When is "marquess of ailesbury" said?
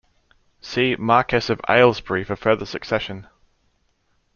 0.95-2.25